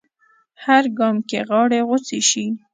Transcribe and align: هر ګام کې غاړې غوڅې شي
هر 0.63 0.83
ګام 0.97 1.17
کې 1.29 1.39
غاړې 1.49 1.79
غوڅې 1.87 2.19
شي 2.29 2.45